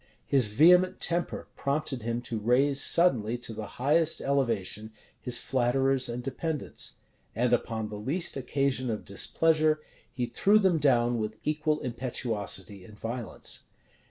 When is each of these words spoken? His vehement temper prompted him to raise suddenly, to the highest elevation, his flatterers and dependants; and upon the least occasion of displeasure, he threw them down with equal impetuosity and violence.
His 0.25 0.47
vehement 0.47 0.99
temper 0.99 1.47
prompted 1.55 2.01
him 2.01 2.23
to 2.23 2.39
raise 2.39 2.81
suddenly, 2.83 3.37
to 3.37 3.53
the 3.53 3.67
highest 3.77 4.19
elevation, 4.19 4.91
his 5.21 5.37
flatterers 5.37 6.09
and 6.09 6.23
dependants; 6.23 6.93
and 7.35 7.53
upon 7.53 7.89
the 7.89 7.99
least 7.99 8.35
occasion 8.35 8.89
of 8.89 9.05
displeasure, 9.05 9.79
he 10.11 10.25
threw 10.25 10.57
them 10.57 10.79
down 10.79 11.19
with 11.19 11.37
equal 11.43 11.81
impetuosity 11.81 12.83
and 12.83 12.97
violence. 12.97 13.61